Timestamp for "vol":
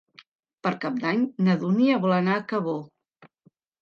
2.07-2.17